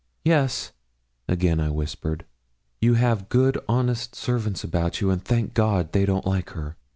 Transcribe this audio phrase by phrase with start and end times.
[0.25, 0.71] 'Yes,'
[1.27, 2.25] again I whispered.
[2.79, 6.75] 'You have good, honest servants about you, and, thank God, they don't like her.